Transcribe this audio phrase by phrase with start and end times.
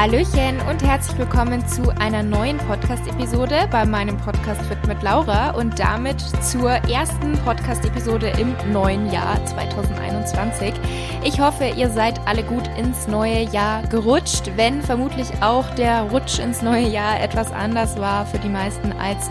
[0.00, 5.78] Hallöchen und herzlich willkommen zu einer neuen Podcast-Episode bei meinem Podcast Fit mit Laura und
[5.78, 10.72] damit zur ersten Podcast-Episode im neuen Jahr 2021.
[11.22, 16.38] Ich hoffe, ihr seid alle gut ins neue Jahr gerutscht, wenn vermutlich auch der Rutsch
[16.38, 19.28] ins neue Jahr etwas anders war für die meisten als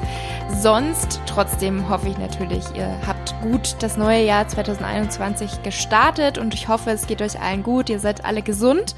[0.62, 1.20] sonst.
[1.26, 6.92] Trotzdem hoffe ich natürlich, ihr habt gut das neue Jahr 2021 gestartet und ich hoffe,
[6.92, 8.94] es geht euch allen gut, ihr seid alle gesund.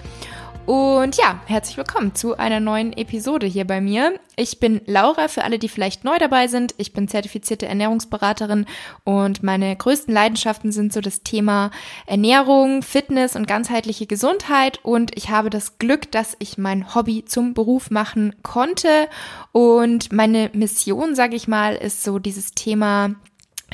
[0.67, 4.19] Und ja, herzlich willkommen zu einer neuen Episode hier bei mir.
[4.35, 6.75] Ich bin Laura, für alle, die vielleicht neu dabei sind.
[6.77, 8.67] Ich bin zertifizierte Ernährungsberaterin
[9.03, 11.71] und meine größten Leidenschaften sind so das Thema
[12.05, 14.79] Ernährung, Fitness und ganzheitliche Gesundheit.
[14.83, 19.09] Und ich habe das Glück, dass ich mein Hobby zum Beruf machen konnte.
[19.51, 23.15] Und meine Mission, sage ich mal, ist so dieses Thema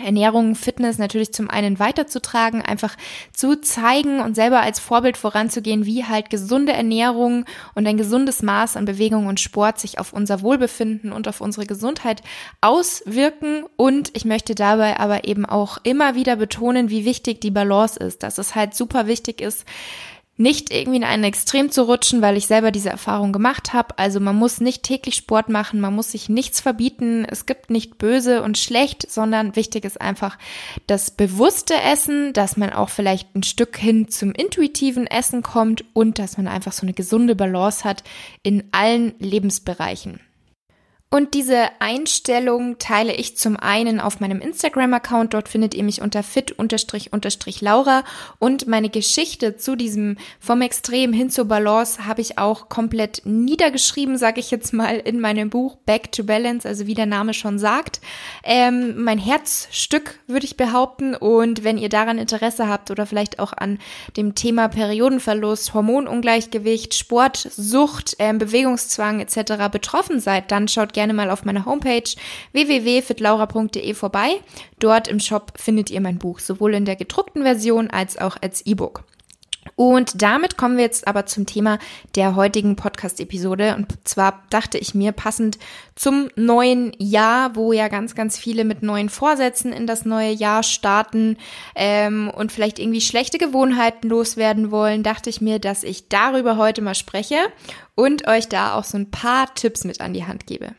[0.03, 2.95] Ernährung, Fitness natürlich zum einen weiterzutragen, einfach
[3.33, 7.45] zu zeigen und selber als Vorbild voranzugehen, wie halt gesunde Ernährung
[7.75, 11.65] und ein gesundes Maß an Bewegung und Sport sich auf unser Wohlbefinden und auf unsere
[11.65, 12.21] Gesundheit
[12.61, 13.65] auswirken.
[13.75, 18.23] Und ich möchte dabei aber eben auch immer wieder betonen, wie wichtig die Balance ist,
[18.23, 19.65] dass es halt super wichtig ist,
[20.37, 23.97] nicht irgendwie in ein Extrem zu rutschen, weil ich selber diese Erfahrung gemacht habe.
[23.97, 27.25] Also man muss nicht täglich Sport machen, man muss sich nichts verbieten.
[27.25, 30.37] Es gibt nicht böse und schlecht, sondern wichtig ist einfach
[30.85, 36.19] das bewusste Essen, dass man auch vielleicht ein Stück hin zum intuitiven Essen kommt und
[36.19, 38.03] dass man einfach so eine gesunde Balance hat
[38.43, 40.19] in allen Lebensbereichen.
[41.09, 45.33] Und diese Einstellung teile ich zum einen auf meinem Instagram-Account.
[45.33, 48.03] Dort findet ihr mich unter fit-laura.
[48.39, 54.17] Und meine Geschichte zu diesem vom Extrem hin zur Balance habe ich auch komplett niedergeschrieben,
[54.17, 57.57] sage ich jetzt mal, in meinem Buch Back to Balance, also wie der Name schon
[57.57, 58.01] sagt.
[58.43, 61.15] Ähm, mein Herzstück würde ich behaupten.
[61.15, 63.79] Und wenn ihr daran Interesse habt oder vielleicht auch an
[64.17, 69.69] dem Thema Periodenverlust, Hormonungleichgewicht, Sportsucht, ähm, Bewegungszwang etc.
[69.71, 72.09] betroffen seid, dann schaut gerne mal auf meiner Homepage
[72.53, 74.41] www.fitlaura.de vorbei.
[74.79, 78.65] Dort im Shop findet ihr mein Buch, sowohl in der gedruckten Version als auch als
[78.65, 79.03] E-Book.
[79.75, 81.77] Und damit kommen wir jetzt aber zum Thema
[82.15, 83.75] der heutigen Podcast-Episode.
[83.75, 85.59] Und zwar dachte ich mir, passend
[85.93, 90.63] zum neuen Jahr, wo ja ganz, ganz viele mit neuen Vorsätzen in das neue Jahr
[90.63, 91.37] starten
[91.75, 96.81] ähm, und vielleicht irgendwie schlechte Gewohnheiten loswerden wollen, dachte ich mir, dass ich darüber heute
[96.81, 97.37] mal spreche
[97.93, 100.73] und euch da auch so ein paar Tipps mit an die Hand gebe.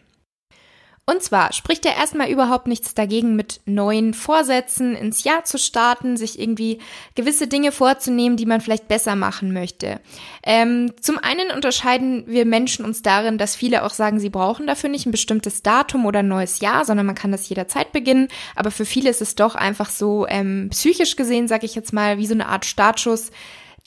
[1.08, 6.18] Und zwar spricht ja erstmal überhaupt nichts dagegen, mit neuen Vorsätzen ins Jahr zu starten,
[6.18, 6.80] sich irgendwie
[7.14, 10.00] gewisse Dinge vorzunehmen, die man vielleicht besser machen möchte.
[10.42, 14.90] Ähm, zum einen unterscheiden wir Menschen uns darin, dass viele auch sagen, sie brauchen dafür
[14.90, 18.28] nicht ein bestimmtes Datum oder ein neues Jahr, sondern man kann das jederzeit beginnen.
[18.54, 22.18] Aber für viele ist es doch einfach so ähm, psychisch gesehen, sage ich jetzt mal,
[22.18, 23.30] wie so eine Art Startschuss.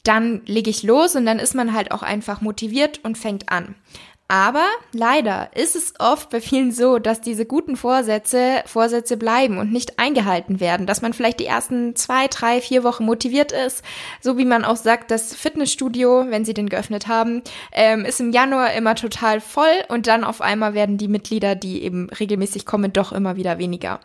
[0.04, 3.76] Dann lege ich los und dann ist man halt auch einfach motiviert und fängt an.
[4.32, 9.74] Aber leider ist es oft bei vielen so, dass diese guten Vorsätze Vorsätze bleiben und
[9.74, 13.84] nicht eingehalten werden, dass man vielleicht die ersten zwei, drei, vier Wochen motiviert ist,
[14.22, 17.42] so wie man auch sagt, das Fitnessstudio, wenn sie den geöffnet haben,
[17.74, 21.84] ähm, ist im Januar immer total voll und dann auf einmal werden die Mitglieder, die
[21.84, 24.00] eben regelmäßig kommen, doch immer wieder weniger.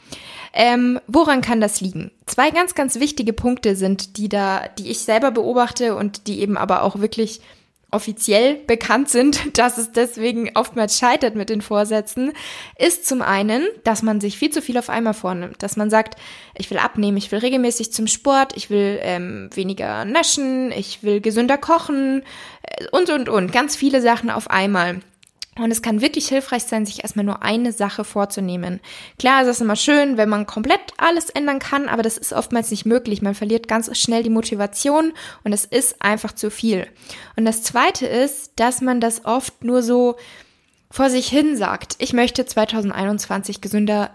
[0.53, 2.11] Ähm, woran kann das liegen?
[2.27, 6.57] Zwei ganz, ganz wichtige Punkte sind, die da, die ich selber beobachte und die eben
[6.57, 7.43] aber auch wirklich
[7.91, 12.33] offiziell bekannt sind, dass es deswegen oftmals scheitert mit den Vorsätzen,
[12.79, 15.63] ist zum einen, dass man sich viel zu viel auf einmal vornimmt.
[15.63, 16.17] Dass man sagt,
[16.57, 21.21] ich will abnehmen, ich will regelmäßig zum Sport, ich will ähm, weniger naschen, ich will
[21.21, 22.23] gesünder kochen
[22.63, 23.53] äh, und, und, und.
[23.53, 25.01] Ganz viele Sachen auf einmal.
[25.59, 28.81] Und es kann wirklich hilfreich sein, sich erstmal nur eine Sache vorzunehmen.
[29.19, 32.71] Klar ist es immer schön, wenn man komplett alles ändern kann, aber das ist oftmals
[32.71, 33.23] nicht möglich.
[33.23, 35.13] Man verliert ganz schnell die Motivation
[35.45, 36.87] und es ist einfach zu viel.
[37.37, 40.17] Und das Zweite ist, dass man das oft nur so
[40.91, 41.97] vor sich hin sagt.
[41.99, 44.15] Ich möchte 2021 gesünder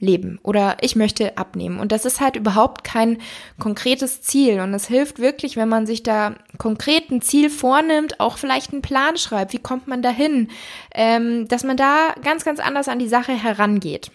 [0.00, 1.78] leben oder ich möchte abnehmen.
[1.78, 3.18] Und das ist halt überhaupt kein
[3.58, 4.60] konkretes Ziel.
[4.60, 8.82] Und es hilft wirklich, wenn man sich da konkret ein Ziel vornimmt, auch vielleicht einen
[8.82, 10.48] Plan schreibt, wie kommt man dahin,
[10.94, 14.10] ähm, dass man da ganz, ganz anders an die Sache herangeht.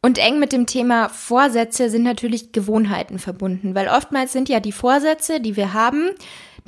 [0.00, 4.70] Und eng mit dem Thema Vorsätze sind natürlich Gewohnheiten verbunden, weil oftmals sind ja die
[4.70, 6.10] Vorsätze, die wir haben,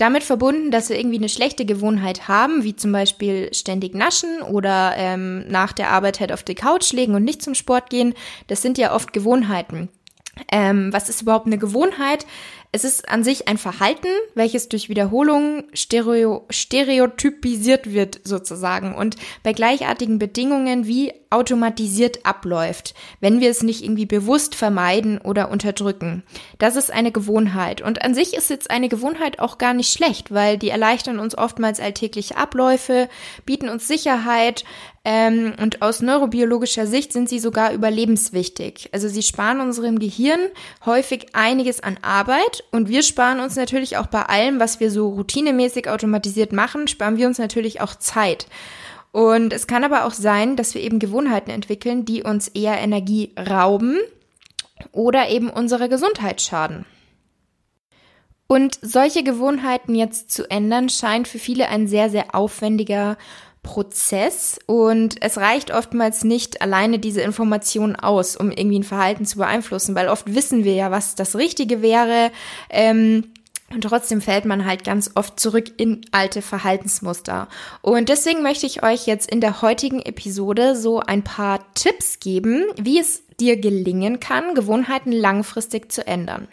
[0.01, 4.95] damit verbunden, dass wir irgendwie eine schlechte Gewohnheit haben, wie zum Beispiel ständig naschen oder
[4.97, 8.15] ähm, nach der Arbeit halt auf die Couch legen und nicht zum Sport gehen.
[8.47, 9.89] Das sind ja oft Gewohnheiten.
[10.51, 12.25] Ähm, was ist überhaupt eine Gewohnheit?
[12.73, 19.53] Es ist an sich ein Verhalten, welches durch Wiederholung stereo stereotypisiert wird sozusagen und bei
[19.53, 26.23] gleichartigen Bedingungen wie automatisiert abläuft, wenn wir es nicht irgendwie bewusst vermeiden oder unterdrücken.
[26.59, 30.33] Das ist eine Gewohnheit und an sich ist jetzt eine Gewohnheit auch gar nicht schlecht,
[30.33, 33.09] weil die erleichtern uns oftmals alltägliche Abläufe,
[33.47, 34.65] bieten uns Sicherheit,
[35.03, 38.91] ähm, und aus neurobiologischer Sicht sind sie sogar überlebenswichtig.
[38.93, 40.41] Also sie sparen unserem Gehirn
[40.85, 45.09] häufig einiges an Arbeit und wir sparen uns natürlich auch bei allem, was wir so
[45.09, 48.47] routinemäßig automatisiert machen, sparen wir uns natürlich auch Zeit.
[49.13, 53.35] Und es kann aber auch sein, dass wir eben Gewohnheiten entwickeln, die uns eher Energie
[53.37, 53.99] rauben
[54.93, 56.87] oder eben unserer Gesundheit schaden.
[58.47, 63.17] Und solche Gewohnheiten jetzt zu ändern, scheint für viele ein sehr, sehr aufwendiger
[63.63, 69.39] Prozess und es reicht oftmals nicht alleine diese Information aus, um irgendwie ein Verhalten zu
[69.39, 72.31] beeinflussen, weil oft wissen wir ja, was das Richtige wäre.
[72.71, 73.33] Ähm,
[73.73, 77.49] und trotzdem fällt man halt ganz oft zurück in alte Verhaltensmuster.
[77.83, 82.65] Und deswegen möchte ich euch jetzt in der heutigen Episode so ein paar Tipps geben,
[82.77, 86.49] wie es dir gelingen kann, Gewohnheiten langfristig zu ändern.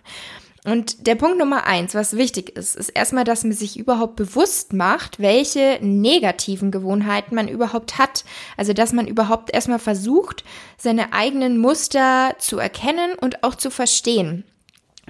[0.68, 4.74] Und der Punkt Nummer eins, was wichtig ist, ist erstmal, dass man sich überhaupt bewusst
[4.74, 8.25] macht, welche negativen Gewohnheiten man überhaupt hat.
[8.58, 10.44] Also, dass man überhaupt erstmal versucht,
[10.78, 14.44] seine eigenen Muster zu erkennen und auch zu verstehen.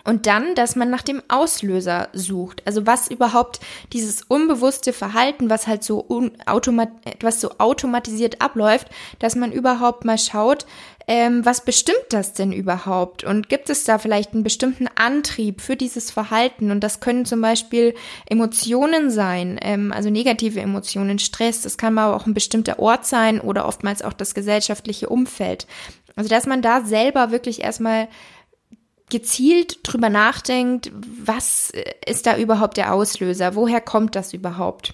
[0.03, 2.61] Und dann, dass man nach dem Auslöser sucht.
[2.65, 3.59] Also was überhaupt
[3.93, 6.07] dieses unbewusste Verhalten, was halt so
[6.45, 6.89] automat
[7.19, 8.89] was so automatisiert abläuft,
[9.19, 10.67] dass man überhaupt mal schaut,
[11.09, 13.23] ähm, was bestimmt das denn überhaupt?
[13.23, 16.69] Und gibt es da vielleicht einen bestimmten Antrieb für dieses Verhalten?
[16.69, 17.95] Und das können zum Beispiel
[18.25, 21.61] Emotionen sein, ähm, also negative Emotionen, Stress.
[21.61, 25.65] Das kann aber auch ein bestimmter Ort sein oder oftmals auch das gesellschaftliche Umfeld.
[26.17, 28.09] Also dass man da selber wirklich erstmal
[29.09, 30.91] gezielt drüber nachdenkt,
[31.23, 31.71] was
[32.05, 33.55] ist da überhaupt der Auslöser?
[33.55, 34.93] Woher kommt das überhaupt?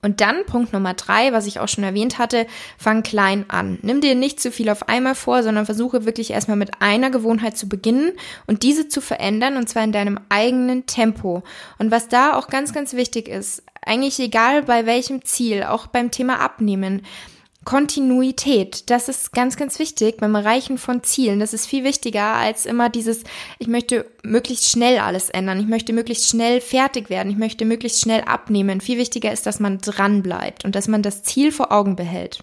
[0.00, 2.46] Und dann Punkt Nummer drei, was ich auch schon erwähnt hatte,
[2.78, 3.78] fang klein an.
[3.82, 7.56] Nimm dir nicht zu viel auf einmal vor, sondern versuche wirklich erstmal mit einer Gewohnheit
[7.56, 8.12] zu beginnen
[8.46, 11.42] und diese zu verändern und zwar in deinem eigenen Tempo.
[11.78, 16.10] Und was da auch ganz, ganz wichtig ist, eigentlich egal bei welchem Ziel, auch beim
[16.10, 17.02] Thema Abnehmen,
[17.68, 21.38] Kontinuität, das ist ganz, ganz wichtig beim Erreichen von Zielen.
[21.38, 23.24] Das ist viel wichtiger als immer dieses,
[23.58, 28.00] ich möchte möglichst schnell alles ändern, ich möchte möglichst schnell fertig werden, ich möchte möglichst
[28.00, 28.80] schnell abnehmen.
[28.80, 32.42] Viel wichtiger ist, dass man dran bleibt und dass man das Ziel vor Augen behält.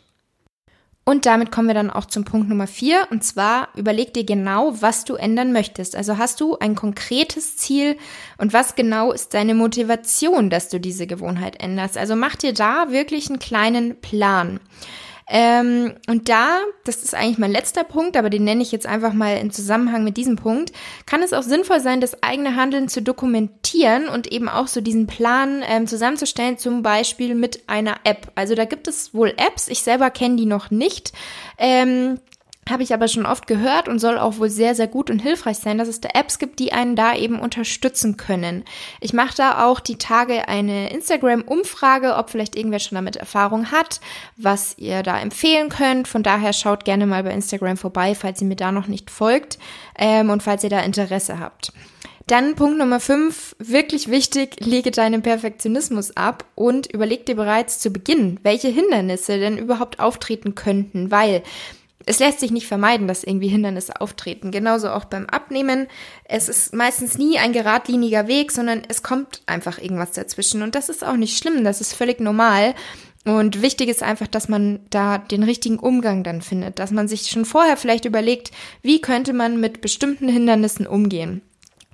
[1.05, 3.07] Und damit kommen wir dann auch zum Punkt Nummer vier.
[3.09, 5.95] Und zwar überleg dir genau, was du ändern möchtest.
[5.95, 7.97] Also hast du ein konkretes Ziel
[8.37, 11.97] und was genau ist deine Motivation, dass du diese Gewohnheit änderst.
[11.97, 14.59] Also mach dir da wirklich einen kleinen Plan.
[15.27, 19.13] Ähm, und da, das ist eigentlich mein letzter Punkt, aber den nenne ich jetzt einfach
[19.13, 20.71] mal in Zusammenhang mit diesem Punkt,
[21.05, 25.07] kann es auch sinnvoll sein, das eigene Handeln zu dokumentieren und eben auch so diesen
[25.07, 28.31] Plan ähm, zusammenzustellen, zum Beispiel mit einer App.
[28.35, 31.11] Also da gibt es wohl Apps, ich selber kenne die noch nicht.
[31.57, 32.19] Ähm,
[32.69, 35.57] habe ich aber schon oft gehört und soll auch wohl sehr, sehr gut und hilfreich
[35.57, 38.63] sein, dass es da Apps gibt, die einen da eben unterstützen können.
[39.01, 43.99] Ich mache da auch die Tage eine Instagram-Umfrage, ob vielleicht irgendwer schon damit Erfahrung hat,
[44.35, 46.07] was ihr da empfehlen könnt.
[46.07, 49.59] Von daher schaut gerne mal bei Instagram vorbei, falls ihr mir da noch nicht folgt
[49.97, 51.71] ähm, und falls ihr da Interesse habt.
[52.27, 57.91] Dann Punkt Nummer 5, wirklich wichtig, lege deinen Perfektionismus ab und überleg dir bereits zu
[57.91, 61.43] Beginn, welche Hindernisse denn überhaupt auftreten könnten, weil
[62.05, 64.51] es lässt sich nicht vermeiden, dass irgendwie Hindernisse auftreten.
[64.51, 65.87] Genauso auch beim Abnehmen.
[66.23, 70.61] Es ist meistens nie ein geradliniger Weg, sondern es kommt einfach irgendwas dazwischen.
[70.61, 72.75] Und das ist auch nicht schlimm, das ist völlig normal.
[73.25, 77.27] Und wichtig ist einfach, dass man da den richtigen Umgang dann findet, dass man sich
[77.27, 78.51] schon vorher vielleicht überlegt,
[78.83, 81.41] wie könnte man mit bestimmten Hindernissen umgehen.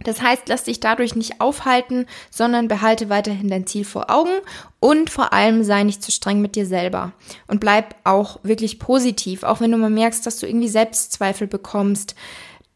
[0.03, 4.31] Das heißt, lass dich dadurch nicht aufhalten, sondern behalte weiterhin dein Ziel vor Augen
[4.79, 7.13] und vor allem sei nicht zu streng mit dir selber
[7.47, 12.15] und bleib auch wirklich positiv, auch wenn du mal merkst, dass du irgendwie Selbstzweifel bekommst.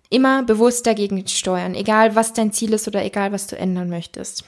[0.09, 4.45] Immer bewusst dagegen steuern, egal was dein Ziel ist oder egal was du ändern möchtest.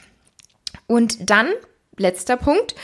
[0.86, 1.50] Und dann,
[1.98, 2.76] letzter Punkt,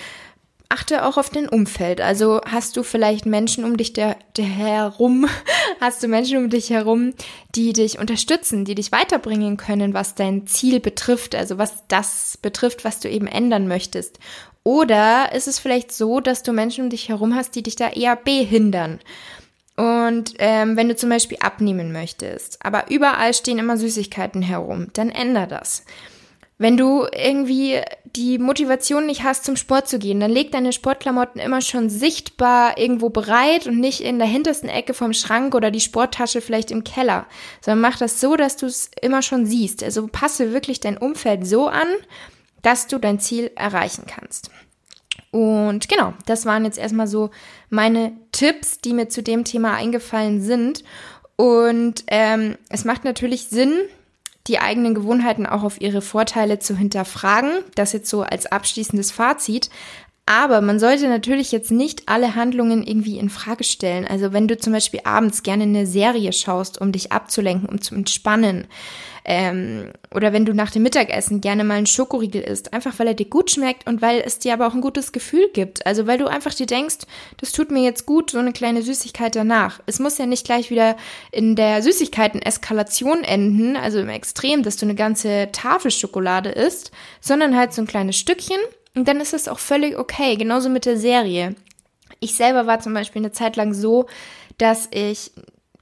[0.74, 2.02] achte auch auf dein Umfeld.
[2.02, 5.28] Also hast du vielleicht Menschen um dich der, der herum,
[5.80, 7.14] hast du Menschen um dich herum,
[7.54, 12.84] die dich unterstützen, die dich weiterbringen können, was dein Ziel betrifft, also was das betrifft,
[12.84, 14.18] was du eben ändern möchtest.
[14.64, 17.90] Oder ist es vielleicht so, dass du Menschen um dich herum hast, die dich da
[17.90, 19.00] eher behindern?
[19.76, 25.10] Und ähm, wenn du zum Beispiel abnehmen möchtest, aber überall stehen immer Süßigkeiten herum, dann
[25.10, 25.84] änder das.
[26.64, 31.42] Wenn du irgendwie die Motivation nicht hast, zum Sport zu gehen, dann leg deine Sportklamotten
[31.42, 35.82] immer schon sichtbar irgendwo bereit und nicht in der hintersten Ecke vom Schrank oder die
[35.82, 37.26] Sporttasche vielleicht im Keller,
[37.60, 39.84] sondern mach das so, dass du es immer schon siehst.
[39.84, 41.90] Also passe wirklich dein Umfeld so an,
[42.62, 44.50] dass du dein Ziel erreichen kannst.
[45.32, 47.30] Und genau, das waren jetzt erstmal so
[47.72, 50.86] meine Tipps, die mir zu dem Thema eingefallen sind.
[51.36, 53.82] Und ähm, es macht natürlich Sinn,
[54.48, 57.52] die eigenen Gewohnheiten auch auf ihre Vorteile zu hinterfragen.
[57.76, 59.70] Das jetzt so als abschließendes Fazit.
[60.26, 64.08] Aber man sollte natürlich jetzt nicht alle Handlungen irgendwie in Frage stellen.
[64.08, 67.94] Also wenn du zum Beispiel abends gerne eine Serie schaust, um dich abzulenken, um zu
[67.94, 68.68] entspannen,
[69.26, 73.14] ähm, oder wenn du nach dem Mittagessen gerne mal einen Schokoriegel isst, einfach weil er
[73.14, 75.86] dir gut schmeckt und weil es dir aber auch ein gutes Gefühl gibt.
[75.86, 77.00] Also weil du einfach dir denkst,
[77.38, 79.82] das tut mir jetzt gut, so eine kleine Süßigkeit danach.
[79.86, 80.96] Es muss ja nicht gleich wieder
[81.32, 87.58] in der Süßigkeiten-Eskalation enden, also im Extrem, dass du eine ganze Tafel Schokolade isst, sondern
[87.58, 88.60] halt so ein kleines Stückchen
[88.96, 90.36] und dann ist es auch völlig okay.
[90.36, 91.56] Genauso mit der Serie.
[92.20, 94.06] Ich selber war zum Beispiel eine Zeit lang so,
[94.58, 95.32] dass ich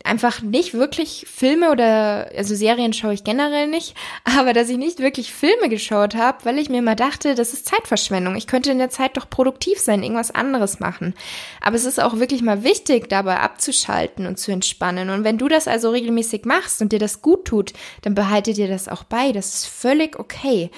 [0.04, 5.00] einfach nicht wirklich Filme oder, also Serien schaue ich generell nicht, aber dass ich nicht
[5.00, 8.36] wirklich Filme geschaut habe, weil ich mir immer dachte, das ist Zeitverschwendung.
[8.36, 11.14] Ich könnte in der Zeit doch produktiv sein, irgendwas anderes machen.
[11.60, 15.10] Aber es ist auch wirklich mal wichtig, dabei abzuschalten und zu entspannen.
[15.10, 18.68] Und wenn du das also regelmäßig machst und dir das gut tut, dann behalte dir
[18.68, 19.32] das auch bei.
[19.32, 20.72] Das ist völlig okay.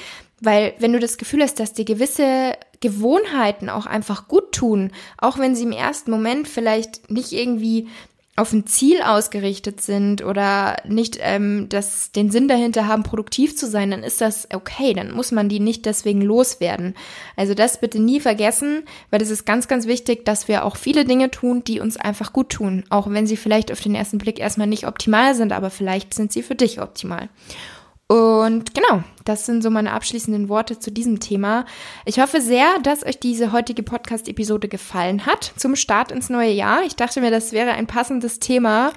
[0.43, 5.39] Weil wenn du das Gefühl hast, dass dir gewisse Gewohnheiten auch einfach gut tun, auch
[5.39, 7.87] wenn sie im ersten Moment vielleicht nicht irgendwie
[8.35, 13.67] auf ein Ziel ausgerichtet sind oder nicht ähm, das, den Sinn dahinter haben, produktiv zu
[13.67, 16.95] sein, dann ist das okay, dann muss man die nicht deswegen loswerden.
[17.37, 21.05] Also das bitte nie vergessen, weil es ist ganz, ganz wichtig, dass wir auch viele
[21.05, 24.39] Dinge tun, die uns einfach gut tun, auch wenn sie vielleicht auf den ersten Blick
[24.39, 27.29] erstmal nicht optimal sind, aber vielleicht sind sie für dich optimal.
[28.07, 31.65] Und genau, das sind so meine abschließenden Worte zu diesem Thema.
[32.05, 36.83] Ich hoffe sehr, dass euch diese heutige Podcast-Episode gefallen hat zum Start ins neue Jahr.
[36.83, 38.91] Ich dachte mir, das wäre ein passendes Thema.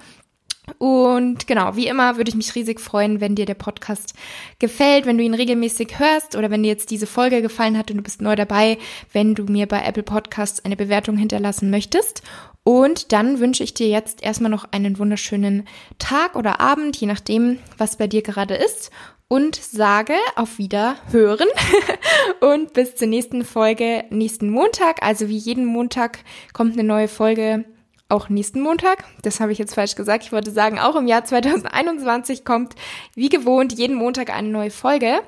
[0.78, 4.14] Und genau, wie immer würde ich mich riesig freuen, wenn dir der Podcast
[4.58, 7.98] gefällt, wenn du ihn regelmäßig hörst oder wenn dir jetzt diese Folge gefallen hat und
[7.98, 8.78] du bist neu dabei,
[9.12, 12.22] wenn du mir bei Apple Podcasts eine Bewertung hinterlassen möchtest.
[12.66, 15.68] Und dann wünsche ich dir jetzt erstmal noch einen wunderschönen
[16.00, 18.90] Tag oder Abend, je nachdem, was bei dir gerade ist.
[19.28, 21.46] Und sage auf Wiederhören
[22.40, 25.00] und bis zur nächsten Folge nächsten Montag.
[25.04, 26.18] Also wie jeden Montag
[26.54, 27.64] kommt eine neue Folge
[28.08, 29.04] auch nächsten Montag.
[29.22, 30.24] Das habe ich jetzt falsch gesagt.
[30.24, 32.74] Ich wollte sagen, auch im Jahr 2021 kommt
[33.14, 35.20] wie gewohnt jeden Montag eine neue Folge.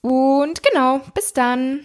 [0.00, 1.84] Und genau, bis dann.